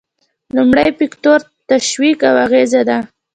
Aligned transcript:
لومړی 0.55 0.89
فکتور 0.99 1.39
تشویق 1.69 2.19
او 2.29 2.35
اغیزه 2.45 2.81
ده. 2.89 2.97